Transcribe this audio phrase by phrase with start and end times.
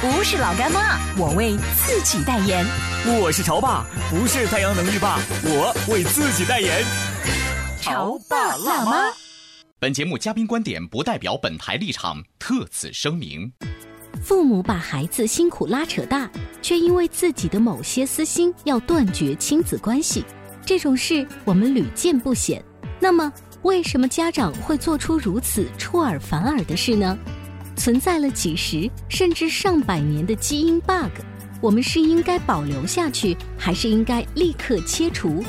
[0.00, 2.64] 不是老干妈，我为自己代言。
[3.20, 6.84] 我是潮爸，不是太阳能浴霸，我为自己代言。
[7.80, 9.12] 潮爸辣妈。
[9.80, 13.52] 本节目嘉宾观点不代表本台立场，特此声明。
[14.22, 16.30] 父母把孩子辛苦拉扯大，
[16.62, 20.24] 却因为自己的某些私心要断绝亲子关系，
[20.64, 22.62] 这种事我们屡见不鲜。
[23.00, 27.18] 那么，为什么家长会做出如此出尔反尔的事呢？
[27.78, 31.12] 存在了几十甚至上百年的基因 bug，
[31.60, 35.44] 我们是应该保留下去，还是应该立刻切除？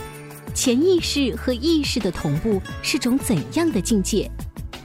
[0.54, 4.30] 潜意识和意识的同步是种怎样的境界？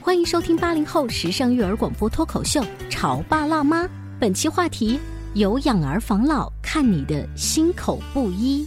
[0.01, 3.83] 欢迎收听八零后时尚育儿广播脱口秀《潮爸辣妈》，
[4.19, 4.99] 本期话题：
[5.35, 8.65] 有养儿防老，看你的心口不一。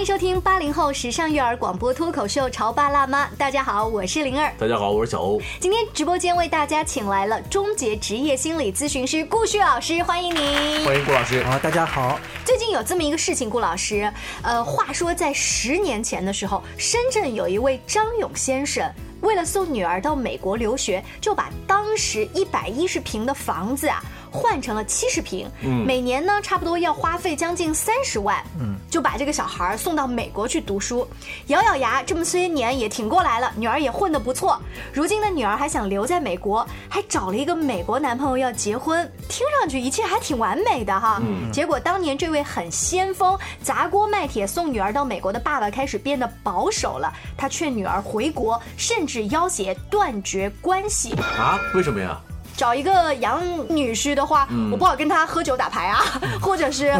[0.00, 5.38] 欢迎收听八零后时尚育儿广播脱口秀《潮爸辣妈》，大家好，我是灵儿，大家好，我是小欧。
[5.60, 12.18] 今天直播间为大家请来了终结职业心理咨询师顾旭老师，欢迎您，欢迎顾老师啊，大家好。
[12.46, 18.90] 最近有这么一个事情，顾老师，呃，话说在十年前的时候，深圳有一位张勇先生，
[19.20, 24.02] 为了送女儿到美国留学，就把当时一百一十平的房子啊。
[24.30, 25.50] 换成了七十平，
[25.86, 28.42] 每年呢差不多要花费将近三十万，
[28.88, 31.06] 就把这个小孩送到美国去读书，
[31.46, 34.60] 咬咬牙这么些年也挺过来了，女儿也混得不错。
[34.92, 41.20] 如今的女儿还想留在美国，还找了一个美国男朋友要结婚，听上去一切还挺完美的哈。
[41.52, 51.58] 结果当年这位很先锋砸锅卖铁送女儿到美国的爸爸开始变得保守了，他劝女儿回国，甚至要挟断绝关系啊？
[51.74, 52.20] 为什么呀？
[52.60, 53.40] 找一个养
[53.74, 56.02] 女婿的话，我不好跟他喝酒打牌啊，
[56.42, 56.92] 或者是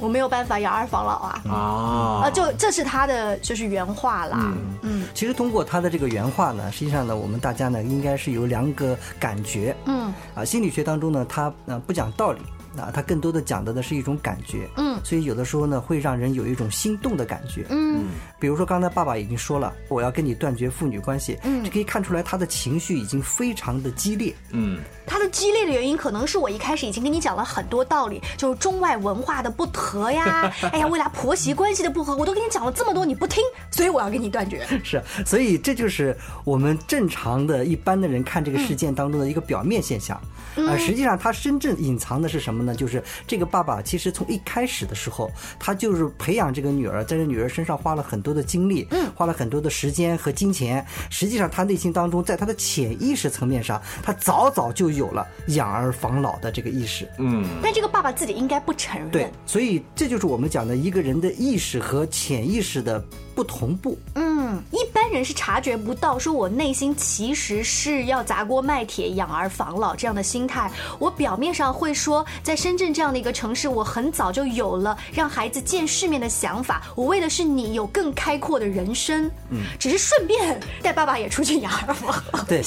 [0.00, 1.42] 我没有办法养儿防老啊。
[1.48, 4.52] 啊，呃，就这是他的就是原话啦。
[4.82, 9.76] 嗯，其实通过他的这个原话呢，实际上呢，我们大家呢应该是有两个感觉。
[9.84, 12.40] 嗯，啊，心理学当中呢，他呃不讲道理。
[12.82, 18.04] 啊，他更多的讲的呢是一种感觉，嗯，所以有的时候呢会让人有一种心动的感觉，嗯，
[18.38, 40.20] 比如说刚才爸爸已经说了，我要跟你断绝父女关系，嗯，这可以看出来他的情绪已经非常的激烈，嗯，他的激烈的原因可能是我一开始已经跟你讲了很多道理，就是中外文化的不合呀， 哎呀，未来婆媳关系的不合，我都跟你讲了这么多，你不听，所以我要跟你断绝， 是，所以这就是我们正常的一般的人看这个事件当中的一个表面现象，
[40.56, 42.65] 啊，实际上他真正隐藏的是什么？
[42.66, 50.84] 那就是这个爸爸，其实从一开始的时候，他就是培养这个女儿，在这女儿身上花了很多的精力，嗯，花了很多的时间和金钱。
[51.08, 57.46] 实际上，他内心当中，在他的潜意识层面上，他早早就有了养儿防老的这个意识，嗯。
[57.62, 59.08] 但这个爸爸自己应该不承认。
[59.10, 63.00] 对，所以这就是我们讲的一个人的意识和潜意识的
[63.34, 63.96] 不同步。
[64.16, 70.68] 嗯，一般人是察觉不到，说我内心其实是要砸锅卖铁养儿防老这样的心态。
[70.98, 72.55] 我表面上会说在。
[72.56, 76.82] 深圳这样的一个城市，我很早就有了让孩子见世面的想法。
[76.94, 82.42] 我为的是你有更开阔的人生，嗯，只是顺便带爸爸也出去养儿防老。
[82.48, 82.62] 对，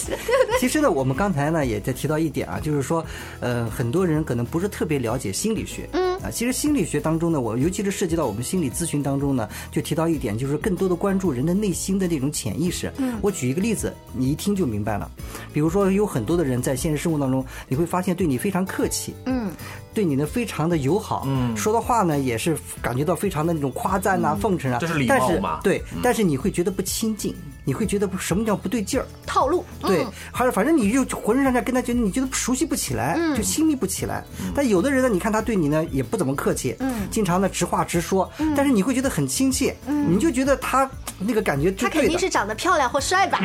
[0.59, 3.03] 其实呢，我们刚才呢也在提到一点啊，就是说，
[3.39, 12.91] 呃，很多人可能不是特别了解心理学，嗯啊，其实心理学当中呢，我尤其是涉及到我们心理咨询当中呢，就提到一点，就是更多的关注人的内心的那种潜意识。
[12.97, 15.09] 嗯，我举一个例子，你一听就明白了。
[15.53, 19.49] 比如说，有很多的人在现实生活当中，你会发现对你非常客气，嗯。
[19.79, 19.88] back.
[19.93, 25.59] 对你呢非常的友好，嗯，说的话呢也是感觉到非常的那种夸赞呐、奉承啊，这是礼貌嘛？
[25.63, 29.05] 对，但是你会觉得不亲近，你会觉得什么叫不对劲儿？
[29.25, 34.23] 套路，对，还是反正你就浑身上下跟他觉得你觉得熟悉不起来，就亲密不起来。
[34.55, 40.89] 但有的人呢，你看他对你呢也不怎么客气，嗯，经常呢直话直说，但是你会觉得很亲切，嗯，你就觉得他。
[41.21, 42.17] 那个感觉他肯定。
[42.17, 43.41] 是长得漂亮或帅吧？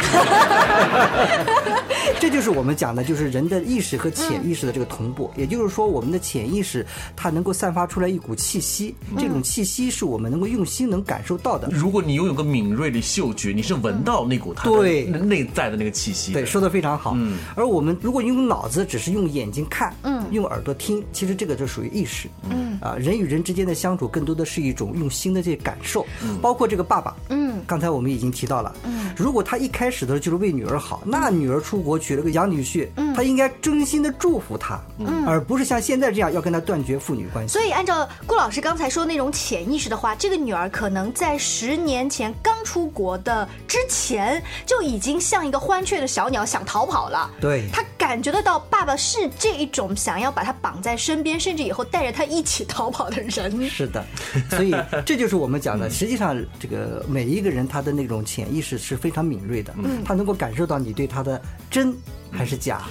[2.21, 5.29] 这就是我们讲的，就是人的意识和潜意识的这个同步。
[5.37, 6.85] 也就是说，我们的潜意识
[7.15, 11.69] 它能够散发出来一股气息，这种气息是我们能够用心能感受到的。
[11.71, 16.33] 如果你拥有个敏锐的嗅觉，你是闻到那股它的对内在的那个气息。
[16.33, 17.13] 对，说的非常好。
[17.17, 22.29] 嗯，而我们如果用脑子，只是用眼睛看，嗯，用耳朵听，其实这个就属于意识。
[22.49, 26.07] 嗯，啊，人与人之间的相处更多的是一种用心的这个感受，
[26.41, 27.15] 包括这个爸爸。
[27.29, 28.75] 嗯，刚才我们已经提到了。
[28.85, 37.53] 嗯，如果他一开始的时候就是为女儿好，那女儿出国娶了个养女婿，他应该真心的祝福她，嗯，而不是像现在这样要跟他断绝父女关系。
[37.53, 47.31] 所以按照顾老师刚才说那种潜意识的话，这个女儿可能在十年前刚出国的之前就已经像一个欢雀的小鸟想逃跑了。
[47.41, 53.31] 对她感觉得到爸爸是这一种想要把她绑在身边，甚至以后带着她一起逃跑的人。
[53.69, 54.03] 是的，
[54.49, 54.75] 所以
[55.05, 55.91] 这就是我们讲的。
[55.91, 59.75] 实际上，这个每一个人他的那种潜意识是非常敏锐的，
[60.05, 61.41] 他能够感受到你对他的
[61.71, 61.95] 真
[62.31, 62.83] 还是假。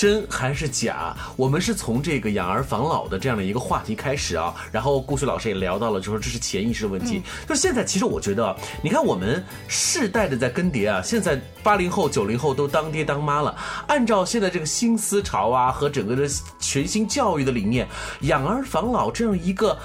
[0.00, 1.14] 真还是假？
[1.36, 7.20] 我们是从这个养儿防老的这样的一个话题开始啊，然后顾旭老师也聊到了，就说这是潜意识的问题。
[7.46, 13.54] 就是现在，其实我觉得，你看我们世代的在更迭啊，现在八零后、九零后都当爹当妈了，
[13.88, 16.26] 按照现在这个新思潮啊和整个的
[16.58, 17.86] 全新教育的理念，
[18.22, 19.78] 养儿防老这样一个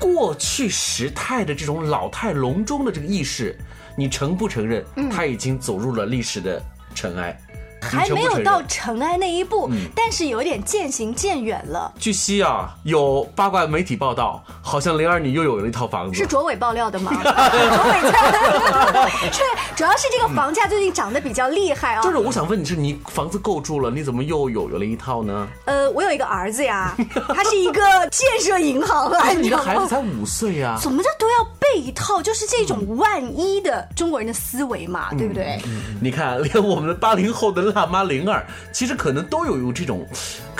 [0.00, 3.56] 过去时态的这种老态龙钟的这个意识，
[3.96, 4.84] 你承不承认？
[5.12, 6.60] 他已经走入了历史的
[6.92, 7.40] 尘埃。
[7.49, 7.49] 你
[7.80, 11.92] 还没有到尘埃那一步，但是有点渐行渐远了。
[11.98, 16.16] 据悉啊，有八卦媒体报道，好像灵儿你又有了一套房子。
[16.16, 17.12] 是卓伟爆料的吗？
[17.22, 19.42] 卓伟在， 是
[19.76, 22.02] 主要是这个房价最近涨得比较厉害啊。
[22.02, 25.46] 就是我想问你是，你房子够住了，你怎么又有有了一套呢？
[25.66, 26.96] 呃，我有一个儿子呀，
[27.28, 29.50] 他是一个建设银行的， 你？
[29.50, 35.60] 的孩子才五岁呀、怎么着都要备一套，就是这种万一的中国人的思维嘛，对不对？
[36.00, 40.06] 你看，连我们的八零后的大妈灵儿，其实可能都有有这种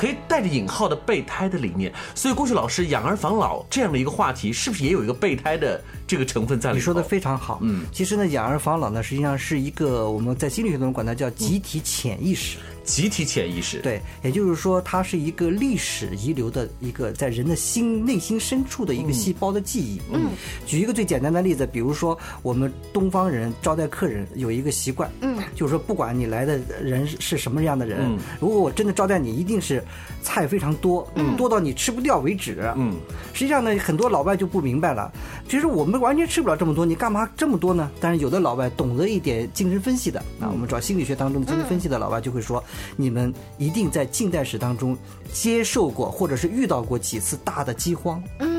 [0.01, 1.93] 可以带着引号的备胎的理念。
[2.15, 6.79] 所以，郭旭老师养儿防老这样的一个话题，是不是也有一个备胎的这个成分在里头？
[6.79, 12.57] 你说的非常好，嗯，其实呢，养儿防老呢，实际上是一个我们在心理学中管它叫集体潜意识。
[12.83, 20.01] 集体潜意识。，对，也就是说，它是一个历史遗留的一个在人的心内心深处的一个细胞的记忆。
[20.13, 20.31] 嗯，
[20.67, 29.85] 举一个最简单的例子，比如说我们东方人招待客人有一个习惯，嗯，就是说不管你来的人是什么样的人，嗯如果我真的招待你，一定是
[30.23, 32.71] 菜非常多，嗯，多到你吃不掉为止。
[32.77, 32.95] 嗯，
[33.33, 35.11] 实际上呢，很多老外就不明白了，
[35.49, 37.91] 其实我们完全吃不了这么多，你干嘛这么多呢？
[38.01, 42.63] 但是有的老外懂得一点精神分析的，啊，我们找心理学当中的精神分析的老外就会说，
[42.97, 44.97] 你们一定在近代史当中
[45.33, 48.23] 接受过或者是遇到过几次大的饥荒。
[48.41, 48.50] 嗯，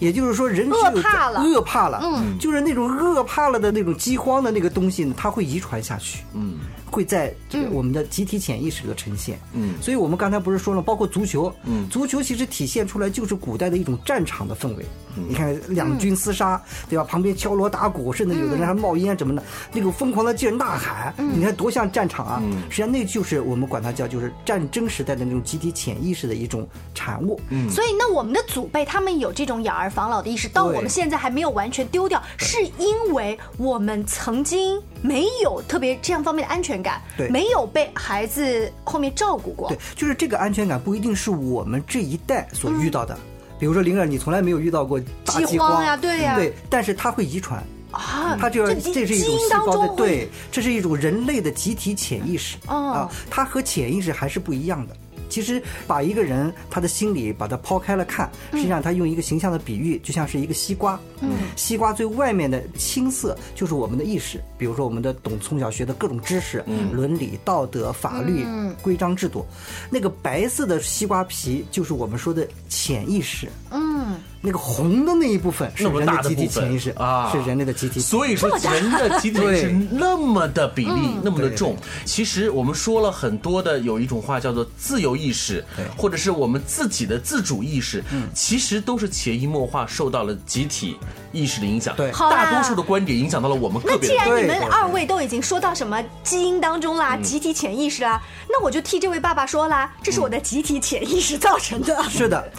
[0.00, 1.42] 也就是说，人是饿怕了。
[1.42, 6.58] 饿怕了，嗯，就是那种饿怕了的那种饥荒的那个东西呢，它会遗传下去，嗯，
[6.90, 9.38] 会在这个我们的集体潜意识里呈现。
[9.52, 14.84] 嗯，所以我们刚才不是说了，包括足球，嗯，足球其实体现出来就是古代的一种战场的氛围。
[15.28, 17.04] 你看两军厮杀，对吧？
[17.04, 19.42] 旁边敲锣打鼓，甚至有的人还冒烟什么的，
[19.72, 22.42] 那种疯狂的劲儿呐喊，你看多像战场啊！
[22.68, 27.40] 实际上那就是我们管它叫就是战争时代的那种集体潜意识的一种产物。
[27.50, 43.18] 嗯，所以，那我们的祖辈他们有这种养儿防老的意识，到我们现在还没有完全丢掉，是因为我们曾经没有特别这样方面的安全感，对没有被孩子后面照顾过对。，就是这个安全感不一定是我们这一代所遇到的。
[43.58, 47.62] 比如说灵儿，你从来没有遇到过大饥饥荒荒呀对呀对，但是它会遗传。
[47.90, 54.94] 啊，它就是这是一种细胞的对，这是一种人类的集体潜意识、哦啊，它和潜意识还是不一样的。
[55.28, 60.98] 其实把一个人他的心理把它抛开了看，实际上他用一个形象的比喻，就像是一个西瓜。
[61.20, 68.46] 嗯，西瓜最外面的青色就是我们的意识，比如说我们的懂从小学的各种知识，伦理、道德、法律、
[68.82, 69.44] 规章制度。
[69.90, 73.48] 那个白色的西瓜皮就是我们说的潜意识。
[73.70, 76.64] 嗯，那个红的那一部分是那么人集体大的部分。
[76.64, 77.30] 潜意识啊。
[77.32, 78.00] 是人类的集体。
[78.00, 79.60] 所以说人的集体对。
[79.60, 81.76] 是那么的比例，那么的重。
[82.04, 85.64] 其实我们说了很多的，有一种话叫做自由意识，
[85.96, 88.04] 或者是我们自己的自主意识，
[88.34, 90.96] 其实都是潜移默化受到了集体
[91.32, 91.94] 意识的影响。
[91.96, 92.12] 对。
[92.12, 94.14] 好大多数的观点影响到了我们个那既。
[94.14, 96.98] 然你们二位都已经说到什么基因当中嗯。
[96.98, 102.02] 啦、集体潜意识啦，那我就替这位爸爸说啦，这是我的集体潜意识造成的。
[102.08, 102.52] 是的，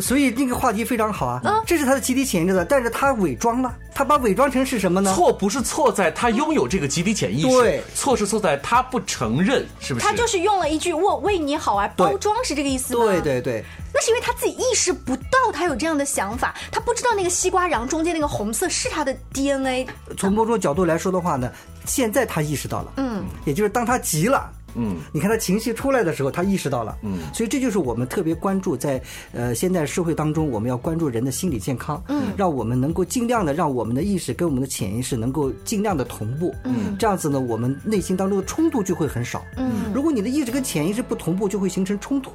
[0.00, 5.14] 所以那个话题非常好啊，这是他的集体潜意识的，但是他伪装了，他把伪装成是什么呢？
[5.14, 10.06] 错不是错在他拥有这个集体潜意识，对错是错在他不承认，是不是？
[10.06, 13.04] 他就是用了一句“我为你好”啊包装，是这个意思吗？
[13.06, 19.86] 对对对，那是因为他自己意识不到他有这样的想法，他不知道那个西瓜瓤中间那个红色是他的 DNA。
[20.18, 21.50] 从某种角度来说的话呢，
[21.86, 24.50] 现在他意识到了，嗯，也就是当他急了。
[24.76, 29.00] 嗯，你看他情绪出来的时候，他意识到了，嗯，所以这就是我们特别关注在
[29.32, 42.30] 呃现在社会当中，我们要关注人的心理健康，嗯，让我们能够尽量的让我们的意识跟我们的潜意识能够尽量的同步，嗯，这样子呢，我们内心当中的冲突就会很少，嗯，如果你的意识跟潜意识不同步，就会形成冲突，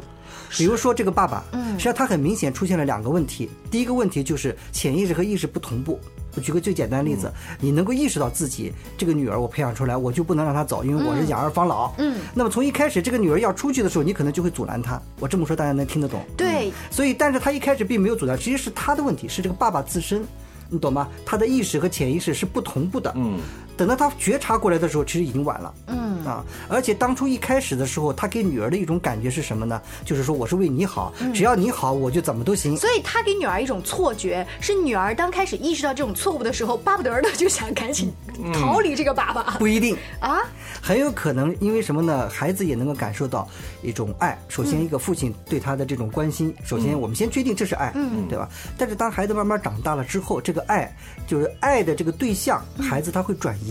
[0.58, 6.00] 比如说这个爸爸，嗯，实际上他很明显出现了两个问题，第一个问题就是潜意识和意识不同步。
[6.34, 11.92] 我举个最简单的例子，你能够意识到自己这个女儿我培养出来，我就不能让她走，因为我是养儿防老。
[11.98, 15.02] 嗯，那么从一开始这个女儿要出去的时候，你可能就会阻拦她。
[15.20, 16.24] 我这么说大家能听得懂？
[16.38, 16.72] 对。
[16.90, 20.26] 所以，但是他一开始并没有阻拦，其实是他的问题，是这个爸爸自身，
[20.70, 21.10] 你懂吗？
[21.26, 23.12] 他的意识和潜意识是不同步的。
[23.18, 23.38] 嗯。
[23.78, 25.74] 等到他觉察过来的时候，其实已经晚了。
[25.88, 29.82] 嗯啊，而且当初一开始的时候，他给女儿的一种感觉是什么呢？
[30.06, 32.78] 就是说我是为你好，只要你好，我就怎么都行。
[32.78, 38.14] 所以他给女儿一种错觉，是女儿当开始意识到这种错误的时候，巴不得的就想赶紧
[38.54, 39.58] 逃离这个爸爸。
[39.58, 40.42] 不一定啊，
[40.80, 42.30] 很有可能因为什么呢？
[42.30, 43.48] 孩子也能够感受到
[43.82, 44.40] 一种爱。
[44.48, 48.48] 首先，一个父亲对他的这种关心，首先我们先确定这是爱，嗯，对吧？
[48.78, 53.71] 但是当孩子慢慢长大了之后，这个爱就是爱的这个对象，孩子他会转移。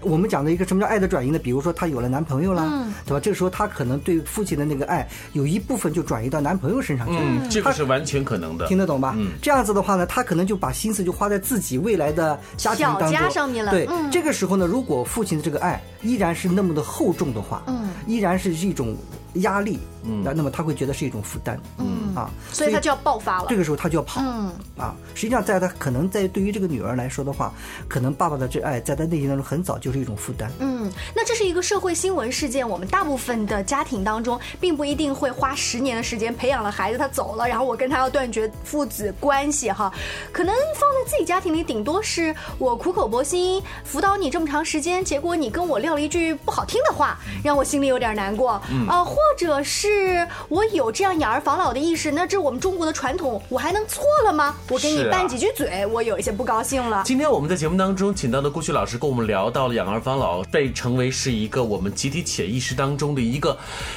[0.00, 1.38] 我们讲的一个什么叫爱的转移呢？
[1.38, 2.62] 比如说她有了男朋友了，
[3.06, 3.20] 对吧？
[3.20, 9.14] 这个时候她可能对父亲的那个爱有一部分就转移到男朋友身上去，嗯，这个是完全可能的，听得懂吧？
[9.16, 13.30] 嗯，这样子的话呢，她可能就把心思就花在自己未来的家庭当中。
[13.30, 13.70] 上面了。
[13.70, 18.94] 对，这个时候呢，如果父亲的这个爱依然是那么的厚重的话，嗯，依然是一种
[19.34, 23.46] 压力，嗯，那那么他会觉得是一种负担，嗯啊，所以他就要爆发了。
[23.48, 27.52] 这个时候他就要跑，嗯啊，实际上在他可能在对于这个女儿来说的话，
[27.88, 30.74] 可能爸爸的这爱在他内心当中很早就是一种负担，嗯。
[30.84, 32.68] 嗯，那这是一个社会新闻事件。
[32.68, 39.92] 我们大部分的家庭当中，并不一定会花十年的时间培养了孩子，他走了，然后我跟他要断绝父子关系哈。
[40.32, 48.60] 可能放在自己家庭里，顶多是我苦口婆心辅导你这么长时间，结果你跟我撂了一句不好听的话，让我心里有点难过。
[48.88, 54.54] 啊，或者是我有这样养儿防老的意识，那这是我们中国的传统，我还能错了吗？
[54.68, 57.04] 我给你拌几句嘴，我有一些不高兴了。
[57.06, 60.74] 今天我们在节目当中请到的顾旭老师跟我们聊到了养儿防老被。
[60.74, 63.56] 成为是一个我们集体潜意识当中的一个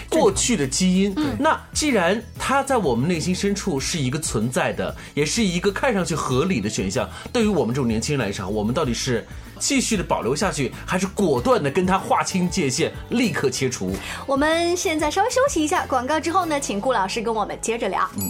[0.10, 1.13] 过去的基因。
[1.39, 9.25] 那既然它在我们内心深处是一个存在的，也是一个看上去合理的选项，对于我们这种年轻人来讲，我们到底是
[9.60, 13.92] 继续的保留下去，还是果断的跟他划清界限，立刻切除？
[14.26, 18.10] 我们现在稍微休息一下，广告之后呢，请顾老师跟我们接着聊。
[18.16, 18.28] 嗯。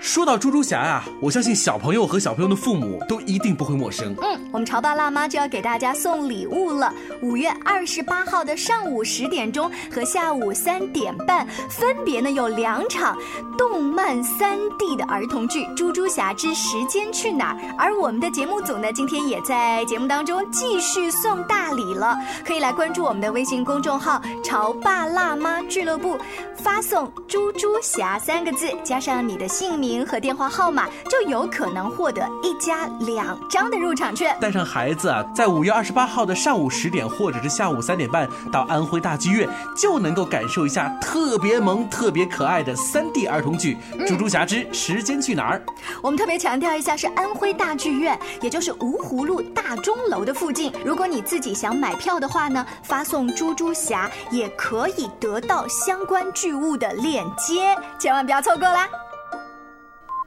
[0.00, 4.14] 说到猪猪侠啊，我相信小朋友和小朋友的父母都一定不会陌生。
[4.22, 6.92] 嗯，我们潮爸辣妈就要给大家送礼物了。
[7.20, 13.14] 五月二十八号的上午十点钟和下午三点半，分别呢有两场
[13.58, 22.16] 动漫三 D 的儿童剧《猪猪侠之时间去哪儿》，而我们的节目组呢，今天也在节目当中继续送大礼了。
[22.42, 26.18] 可以来关注我们的微信公众号“潮爸辣妈俱乐部”，
[26.56, 29.89] 发送“猪猪侠”三个字，加上你的姓名。
[29.90, 34.36] 名和电话号码就有可能获得一家两张的入场券。
[34.40, 45.58] 带上孩子啊，在五月二十八号的上午十点或者是下午三点半到安徽大剧院，就能够感受一下特别萌、特别可爱的三 D 儿童剧《猪猪侠之时间去哪儿》。
[46.00, 50.72] 我们特别强调一下，是安徽大剧院，也就是芜湖路大钟楼的附近。
[50.84, 58.86] 如果你自己想买票的话呢，发送“猪猪侠”也可以得到相关剧物的链接，千万不要错过啦！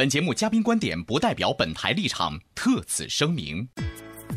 [0.00, 3.68] 本节目嘉宾观点不代表本台立场，特此声明。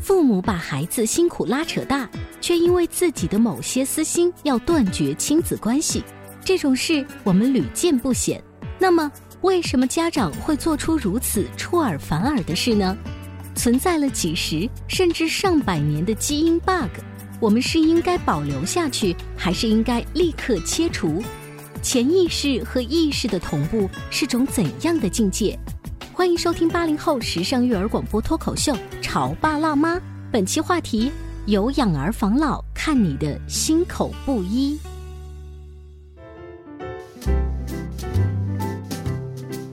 [0.01, 2.05] 父母把孩子辛苦拉扯大，
[2.41, 6.03] 却因为自己的某些私心要断绝亲子关系，
[6.43, 8.43] 这种事我们屡见不鲜。
[8.77, 12.97] 那么，为什么家长会做出如此出尔反尔的事呢？
[13.55, 16.89] 存在了几十甚至上百年的基因 bug，
[17.39, 21.23] 我们是应该保留下去，还是应该立刻切除？
[21.83, 25.59] 潜意识和意识的同步是种怎样的境界？
[26.13, 29.97] 欢迎收听八零后时尚育儿广播脱口秀《潮爸辣妈》，
[30.31, 31.11] 本期话题：
[31.45, 34.79] 有养儿防老，看你的心口不一。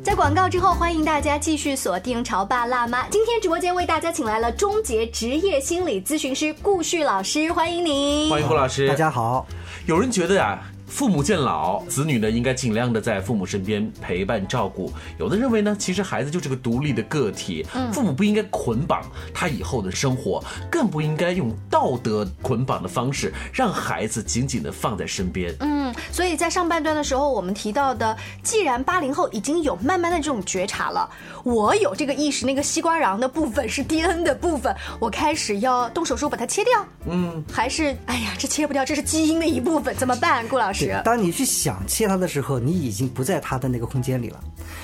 [0.03, 3.05] 在广告之后，欢迎大家继续锁定《潮爸辣妈》。
[3.09, 8.29] 今天直播间为大家请来了终结职业心理咨询师顾旭老师，欢迎您。
[8.29, 8.89] 欢迎顾老师。
[8.89, 9.47] 大家好。
[9.87, 10.61] 有人觉得呀。
[10.91, 14.93] 父母渐老，子女呢应该尽量的在父母身边陪伴照顾。
[15.19, 19.01] 有的认为呢，其实孩子就是个独立的个体，父母不应该捆绑
[19.33, 25.55] 他以后的生活，更不应该用道德捆绑的方式让孩子紧紧的放在身边。
[25.61, 31.09] 嗯，所以在上半段的时候，我们提到的，既然八零后已经有慢慢的这种觉察了，
[31.45, 36.85] 我有这个意识，那个西瓜瓤的部分是 DNA 的部分，我开始要动手术把它切掉。
[37.07, 40.80] 嗯，还是哎呀，这切不掉，这是基因的一部分，怎么办，顾老师？
[41.05, 44.43] 当你去想切他的时候，你已经不在他的那个空间里了。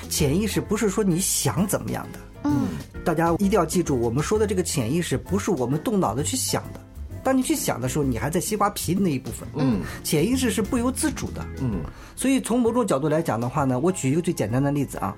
[0.09, 2.69] 潜意识不是说你想怎么样的，嗯，
[3.05, 6.81] 大家一定要记住，我们说的这个潜意识不是我们动脑子去想的。
[7.27, 11.81] 当你去想的时候，你还在西瓜皮的那一部分，嗯，潜意识是不由自主的，嗯，
[12.15, 15.13] 所以从某种角度来讲的话呢，我举一个最简单的例子啊，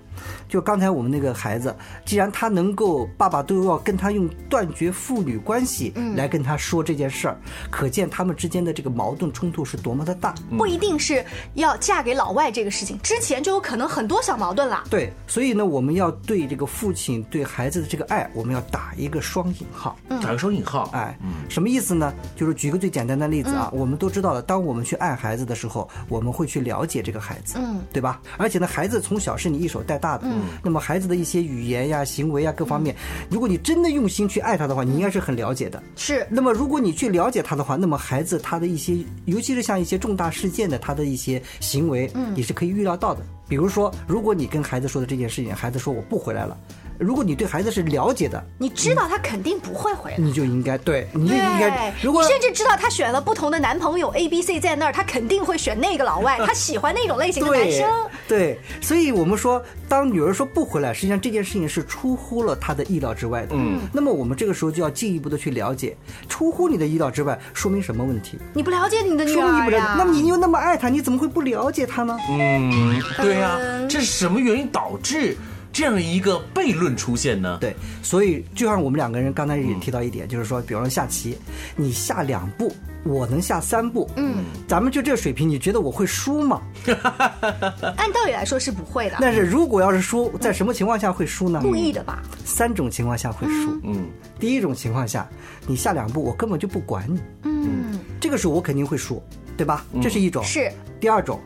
[0.48, 7.36] 就刚才我们那个孩子，既然他能够爸爸都要跟他用断绝父女关系来跟他说这件事儿，
[7.70, 10.34] 可见他们之间的这个矛盾冲突是多么的大。
[10.56, 11.22] 不一定是
[11.56, 14.84] 要嫁给老外这个事情，之前就有可能很多小矛盾了。
[14.88, 21.14] 对，所以呢，我们要对这个父亲对孩子的这个爱，我们要打一个双引号，打个双引号，哎，
[21.50, 21.97] 什么意思呢？
[22.36, 28.20] 就是举个最简单的例子啊，我们都知道了，当我们去爱孩子的时候，我们会去了解这个孩子，嗯，对吧？
[28.36, 32.94] 而且呢，孩子从小是你一手带大的，嗯，那么孩子的一些语言呀、行为呀各方面，
[33.30, 35.82] 如果你真的用心去爱他的话，你应该是很了解的。
[35.96, 36.26] 是。
[36.30, 43.22] 那么如果你去了解他的话，那么孩子他的一些，尤其是像一些重大事件的他的一些行为，嗯，你是可以预料到的。
[43.48, 46.56] 比如说，如果你跟孩子说的这件事情，孩子说我不回来了。
[46.98, 51.92] 如果你对孩子是了解的，你知道他肯定不会回来，你就应该对，你就应该。
[52.02, 57.88] 如果甚至知道他选了不同的男朋友 A、B、C 在那儿，他肯定会选那个老外， 他喜欢那种类型的男生。
[58.26, 63.50] 对，所以我们说，当女儿说不回来，实际上这件事情是出乎了他的意料之外的。
[63.52, 65.96] 嗯，那么我们这个时候就要进一步的去了解，
[66.28, 68.38] 出乎你的意料之外，说明什么问题？
[68.52, 69.94] 你不了解你的女儿呀？
[69.96, 72.18] 那么你又那么爱她，你怎么会不了解她呢？
[72.28, 73.56] 嗯，对呀，
[73.88, 75.36] 这是什么原因导致？
[75.72, 77.58] 这样一个悖论出现呢？
[77.60, 81.36] 对，所以就像我们两个人刚才也提到一点，就是说，比方说下棋，
[81.76, 82.72] 你下两步，
[83.04, 86.62] 我能下三步，嗯，咱们就这个水平，你觉得我会输吗？
[87.96, 89.18] 按道理来说是不会的。
[89.20, 91.60] 但是如果要是输，在什么情况下会输呢？
[91.62, 92.22] 故意的吧？
[92.44, 93.78] 三种情况下会输。
[93.84, 94.08] 嗯，
[94.40, 95.28] 第一种情况下，
[95.66, 97.20] 你下两步，我根本就不管你。
[97.44, 99.22] 嗯，这个时候我肯定会输，
[99.56, 99.84] 对吧？
[100.02, 100.42] 这是一种。
[100.42, 100.72] 是。
[100.98, 101.38] 第二种。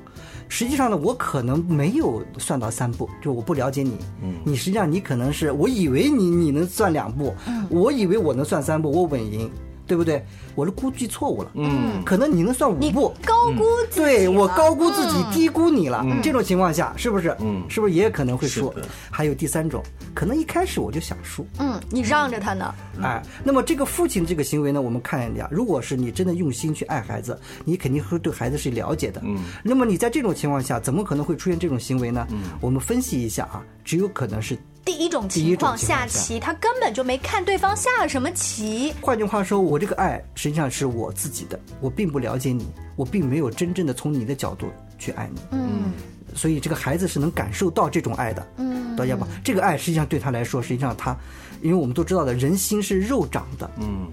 [0.55, 9.51] 实际上呢，我可能没有算到三步，就是我不了解你，嗯，你实际上你可能是，我以为你你能算两步，嗯，我以为我能算三步，我稳赢。
[9.87, 10.25] 对不对？
[10.55, 16.05] 我是估计错误了，嗯，可能你能算五步，高估自己，对我高估自己，低估你了。
[16.23, 17.35] 这种情况下，是不是？
[17.41, 18.73] 嗯，是不是也可能会输？
[19.11, 19.83] 还有第三种，
[20.15, 32.27] 可能一开始我就想输，嗯，你让着他呢，哎，那么这个父亲这个行为呢，我们看一下，如果是你真的用心去爱孩子，你肯定会对孩子是了解的，嗯，那么你在这种情况下，怎么可能会出现这种行为呢？
[32.31, 34.57] 嗯，我们分析一下啊，只有可能是。
[34.85, 38.93] 第一种情况下棋，他根本就没看对方下了什么棋。
[39.01, 42.67] 换句话说，我这个爱实际上是我自己的，我并不了解你，
[42.97, 45.41] 我并没有真正的从你的角度去爱你。
[45.53, 45.93] 嗯，
[46.35, 48.47] 所以这个孩子是能感受到这种爱的。
[48.57, 51.17] 嗯，大家吧，这个爱实际上对他来说，实际上他，
[51.61, 53.71] 因为我们都知道的，人心是肉长的。
[53.79, 54.09] 嗯。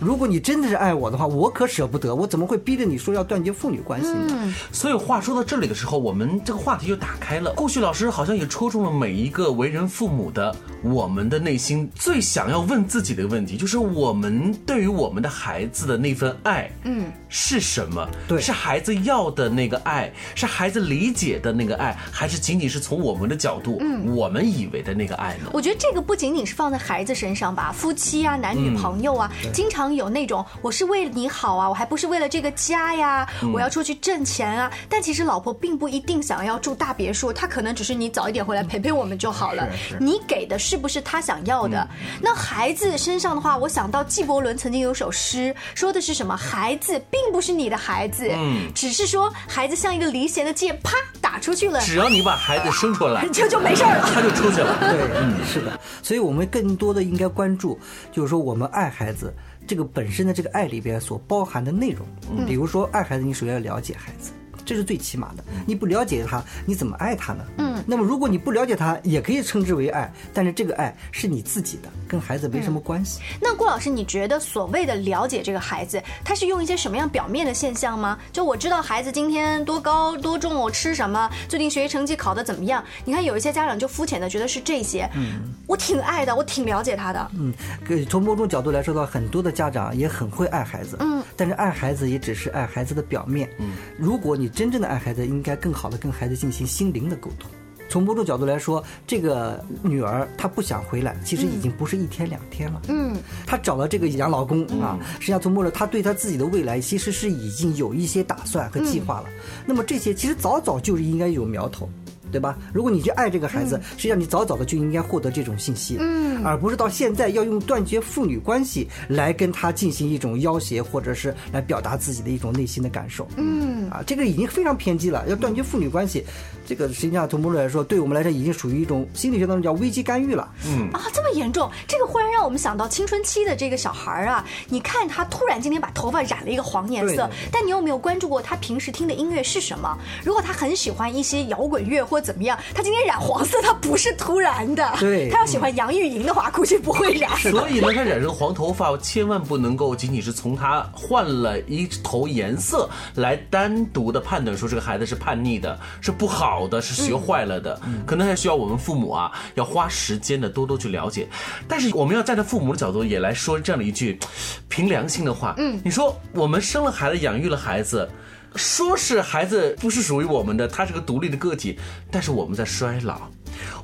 [0.00, 4.54] 如果你真的是爱我的话，我可舍不得，我怎么会逼着你说要断绝父女关系呢？
[4.72, 7.52] 所以话说到这里的时候，我们这个话题就打开了。
[7.56, 18.06] 顾旭老师好像也戳中了每一个为人父母的我们的内心最想要问自己的问题，就是我们对于我们的孩子的那份爱，嗯，是什么？
[18.28, 25.50] 对是孩子要的那个爱，是孩子理解的那个爱，还是仅仅是从我们的角度，嗯，我们以为的那个爱呢？
[25.52, 34.70] 我觉得这个不仅仅是放在孩子身上吧，夫妻啊、男女朋友啊，经常有那种我是为了你好啊，我还不是为了这个家呀，我要出去挣钱啊。
[34.88, 39.68] 但其实老婆并不一定想要住大别墅，她可能只是你早一点回来陪陪我们就好了。
[39.72, 41.86] 是是你给的是不是她想要的？
[42.22, 46.36] 那孩子身上的话，我想到纪伯伦曾经有首诗，说的是什么？
[46.36, 54.08] 孩子并不是你的孩子，嗯只是说孩子像一个离弦的箭，啪打出去了，只要你把孩子生出来， 就就没事了。
[54.14, 54.76] 他就出去了。
[54.80, 57.78] 对，是的，所以我们更多的应该关注，
[58.12, 59.34] 就是说我们爱孩子
[59.66, 62.06] 这个本身的这个爱里边所包含的内容。
[62.46, 64.32] 比如说爱孩子，你首先要了解孩子。
[64.64, 67.44] 这是最起码的，你不了解他，你怎么爱他呢？
[67.58, 73.20] 嗯，那么如果你不了解他，也可以称之为爱，但是这个爱是你自己的，跟孩子没什么关系。
[73.40, 78.18] 那顾老师，你觉得所谓的了解这个孩子，他是用一些什么样表面的现象吗？
[78.32, 82.82] 就我知道孩子今天多高多重，我吃什么，最近学习成绩考得怎么样？
[83.04, 87.52] 你看有一些家长就肤浅的觉得是这些，嗯，我挺爱的，我挺了解他的，嗯，
[87.86, 97.50] 可从某种角度来说的话，很多的家长也很会爱孩子，嗯，但是爱孩子也只是爱孩子的表面，嗯，如果你真正的爱孩子，应该更好的跟孩子进行心灵的沟通。
[97.86, 102.82] 从某种角度来说，这个女儿她不想回来，其实已经不是一天两天了。
[102.88, 103.14] 嗯，
[103.46, 109.28] 她找了这个养老公啊，实际上从某种她对她自己的未来其实是已经有一些打算和计划了。
[109.66, 111.88] 那么这些其实早早就是应该有苗头。
[112.34, 112.58] 对吧？
[112.72, 125.24] 如果你去爱这个孩子，实际上你早早的就应该获得这种信息，嗯，而不是到现在要用断绝父女关系来跟他进行一种要挟，或者是来表达自己的一种内心的感受，嗯，啊，这个已经非常偏激了。
[125.28, 126.24] 要断绝父女关系，
[126.66, 139.96] 这个实际上从某种来说，对我们来说已经属于一种心理学当中叫危机干预了，嗯啊，这么严重，这个忽然让我们想到青春期的这个小孩儿啊，你看他突然今天把头发染了一个黄颜色但你有没有关注过他平时听的音乐是什么？
[140.24, 144.94] 如果他很喜欢一些摇滚乐或怎么样，他今天染黄色，他不是突然的。
[145.00, 147.30] 对他要喜欢杨钰莹的话，估计不会染。
[147.38, 161.28] 所以呢，他染成黄头发，千万不能够仅仅是从他换了一头颜色来单独的判断说这个孩子是叛逆的，是不好的，是学坏了的，可能还需要我们父母啊，要花时间的多多去了解。
[161.68, 164.18] 但是我们要站在父母的角度也来说这样的一句
[164.68, 168.08] 凭良心的话，嗯，你说我们生了孩子，养育了孩子。
[168.56, 171.76] 说是孩子不是属于我们的，他是个独立的个体，
[172.08, 173.22] 但是我们在衰老，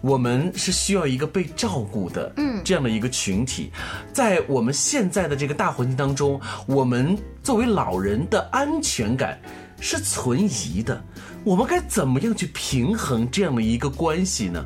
[0.00, 3.72] 我们是需要一个被照顾的，嗯，这样的一个群体，
[4.12, 9.36] 在我们现在的这个大环境当中，我们作为老人的安全感
[9.80, 11.02] 是存疑的，
[11.42, 14.64] 我们该怎么样去平衡这样的一个关系呢？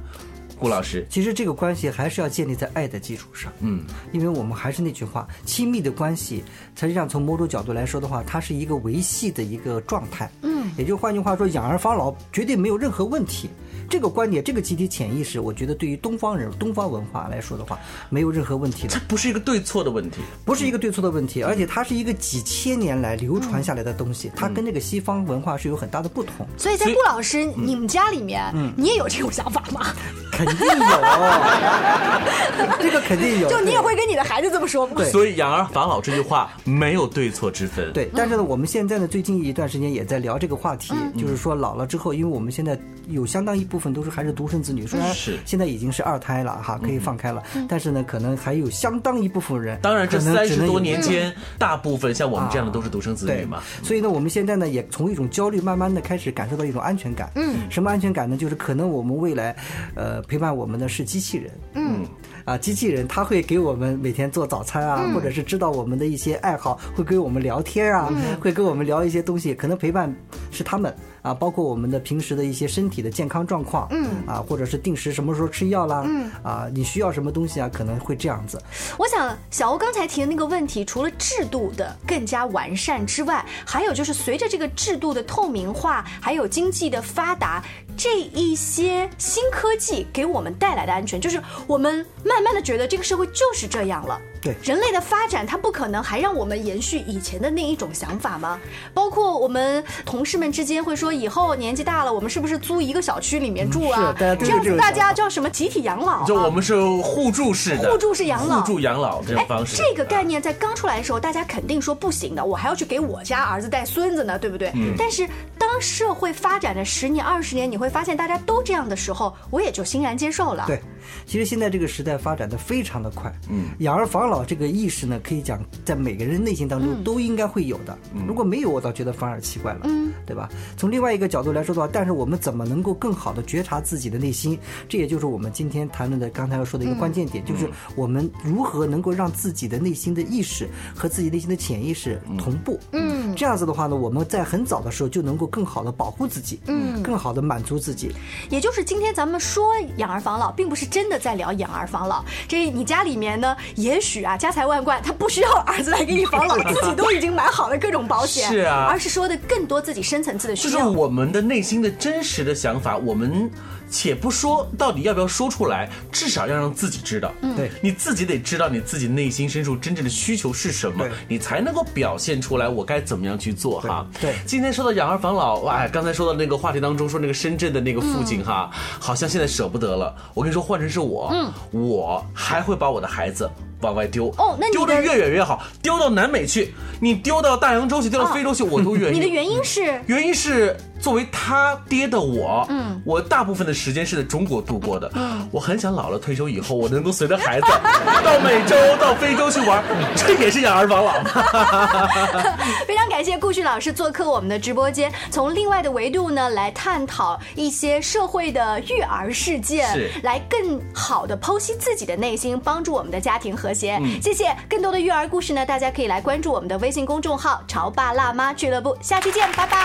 [0.58, 6.42] 顾老师，其实这个关系还是要建立在爱的基础上，嗯，因为我们还是那句话，亲密的关系，
[6.74, 13.50] 实际上从某种角度来说的话，它是一个维系的一个状态，嗯，也就换句话说，养儿防老绝对没有任何问题。
[13.88, 18.94] 这个观点，这个集体潜意识，我觉得对于东方人、东方文化来说的话，没有任何问题的。
[18.94, 26.46] 这，不是一个对错的问题，不是一个对错的问题，而且它是一个几千年来流传下来的东西，它跟这个西方文化是有很大的不同。
[26.56, 28.42] 所以在顾老师，你们家里面，
[28.76, 29.86] 你也有这种想法吗？
[30.32, 30.66] 肯定有，
[32.80, 33.48] 这个肯定有。
[33.48, 34.94] 就你也会跟你的孩子这么说吗？
[34.96, 35.10] 对。
[35.10, 53.62] 所以养儿防老这句话没有对错之分，对，但是呢，我们现在呢，最近一段时间也在聊这个话题，就是说老了之后，因为我们现在有相当一部分都是还是独生子女，虽然是现在已经是二胎了哈，可以放开了，但是呢，可能还有相当一部分人，当然，这三十多年间，大部分像我们这样的都是独生子女嘛。
[53.82, 57.30] 所以呢，我们现在呢也从一种焦虑，慢慢的开始感受到一种安全感。
[57.34, 58.36] 嗯，什么安全感呢？
[58.36, 59.56] 就是可能我们未来，
[59.94, 61.50] 呃，陪伴我们的是机器人。
[61.74, 62.04] 嗯。
[62.44, 70.14] 啊，机器人它会给我们每天做早餐啊，或者是知道我们的一些爱好，会跟我们聊天啊，会跟我们聊一些东西，可能陪伴
[70.50, 78.60] 是他们啊，包括我们的平时的一些身体的健康状况，嗯，啊，或者是定时什么时候吃药啦，嗯，啊，你需要什么东西啊，可能会这样子。
[78.98, 87.64] 我想小欧刚才提的那个问题，除了制度的更加完善之外，还有就是随着这个制度的透明化，还有经济的发达，
[87.96, 94.20] 这一些新科技给我们带来的安全，就是我们慢慢的觉得这个社会就是这样了。
[94.42, 98.60] 对人类的发展它不可能还让我们延续以前的那一种想法吗？
[98.92, 104.14] 包括我们同事们之间会说，以后年纪大了，我们是不是租一个小区里面住啊？
[104.18, 106.24] 这样子大家叫什么集体养老啊？
[106.26, 109.78] 就我们是互助式的，互助式养老互助养老这种方式。
[109.78, 114.70] 这个概念在刚出来的时候，大家肯定说不行的，我还要去给我家儿子带孙子呢，对不对？
[114.74, 115.26] 嗯但是
[115.74, 120.62] 当社会发展了十年、二十年，你会发现大家都这样的时候，我也就欣然接受了。
[120.68, 120.80] 对，
[121.26, 127.96] 其实现在这个时代发展的非常的快，嗯，养儿防老这个意识呢，可以讲在每个人内心当中都应该会有的。
[128.26, 130.48] 如果没有，我倒觉得反而奇怪了，嗯，对吧？
[130.76, 134.58] 从另外一个角度来说的话，但是我们怎么能够更好的觉察自己的内心？
[134.88, 142.78] 这也就是我们今天谈论的刚才要说的一个关键点，就是我们如何能够让自己的内心的意识和自己内心的潜意识同步。
[142.92, 148.10] 嗯，这样子的话呢，我们在很早的时候就能够更好的保护自己，嗯，更好的满足自己。
[148.50, 152.24] 也就是今天咱们说养儿防老，并不是真的在聊养儿防老。
[152.46, 158.48] 这你家里面呢，也许啊家财万贯，他不需要儿子来给你防老， 自己都已经买好了各种保险。
[158.48, 160.88] 是啊而是说的更多自己深层次的就是需要。
[160.88, 163.50] 我们的内心的真实的想法，我们
[163.90, 167.32] 且不说到底要不要说出来，至少要让自己知道。
[167.42, 174.06] 嗯，对你自己得知道你自己内心深处真正的需求是什么，你才能够表现出来我该怎么样去做哈。
[174.20, 180.14] 对对今天说到养儿防老，哇，刚才说到那个话题当中说那个深圳的那个父亲哈，好像现在舍不得了。
[180.34, 183.50] 我跟你说，换成是我，嗯，我还会把我的孩子。
[183.80, 189.18] 往外丢哦那丢得越远越好，丢到南美去，你丢到大洋洲去，丢到非洲去，我都愿意。
[189.18, 197.66] 你的原因是原因是作为他爹的我，嗯，我大部分的时间是在中国度过的，嗯，我很想老了退休以后，我能够随着孩子
[198.24, 199.84] 到美洲、到非洲去玩，
[200.16, 202.56] 这也是养儿防老嘛。
[202.88, 214.00] 非常感谢顾旭老师做客我们的直播间，从另外的维度呢来探讨一些社会的育儿事件，来更好的剖析自己的内心，帮助我们的家庭和谐。
[214.22, 219.76] 谢谢，更多的育儿故事呢，大家可以来关注我们的微信公众号“潮爸辣妈俱乐部”，下期见，拜拜。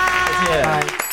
[0.45, 1.08] 谢谢。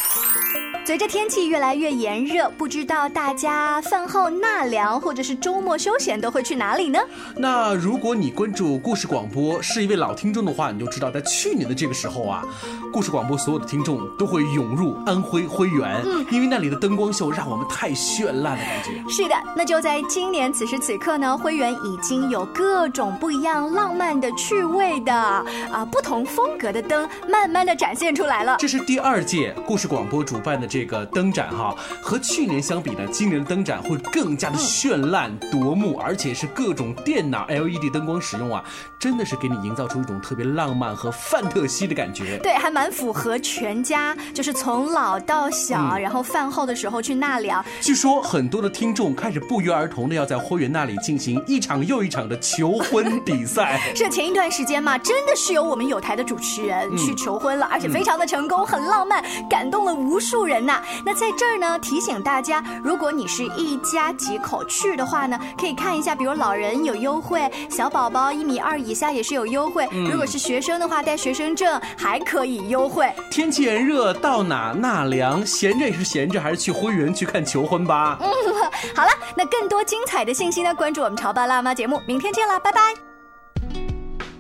[0.86, 0.96] 拜。
[0.96, 6.98] 随着天气越来越炎热，不知道大家饭后纳凉或者是周末休闲都会去哪里呢？
[7.36, 12.42] 那如果你关注故事广播是一位老听众的话，你就知道，在去年的这个时候啊，
[12.90, 18.92] 故事广播所有的听众都会涌入安徽徽园，因为那里的灯光秀让我们太绚烂的感觉。
[19.10, 28.56] 是的，那就在今年此时此刻呢，徽园已经有各种不一样、浪漫的趣味的啊、不同风格的灯，慢慢的展现出来了。
[28.58, 38.62] 这是第二届故事广播主办的这个灯展哈，和去年相比呢，今年的灯展会更加的绚烂夺目，而且是各种电脑 LED 灯光使用啊，
[38.98, 42.38] 真的是给你营造出一种特别浪漫和范特西的感觉。
[42.42, 47.64] 对，还蛮符合全家，就是从老到小，然后饭后的时候去纳凉。
[47.80, 53.80] 据说很多的听众开始不约而同的要在花园那里进行一场又一场的求婚比赛。
[53.94, 60.82] 是前一段时间嘛，真的是有我们有台的主持人去求婚了，而且非常的成功，很浪漫，感动了无数人呐。
[61.04, 69.88] 那在这儿呢，提醒大家，如果你是一家几口去的话呢，可以看一下，比如老人有优惠，小宝宝一米二以下也是有优惠。
[70.10, 73.10] 如果是学生的话，带学生证还可以优惠。
[73.30, 75.46] 天气炎热，到哪纳凉？
[75.46, 78.18] 闲着也是闲着，还是去婚园去看求婚吧。
[78.20, 78.28] 嗯
[78.94, 82.80] 好了，那更多精彩的信息呢，关注我们潮爸辣妈节目，明天见了，拜拜。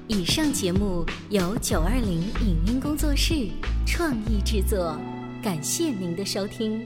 [0.08, 3.48] 以上节目由九二零影音工作室
[3.86, 4.96] 创意制作，
[5.46, 6.84] 感谢您的收听。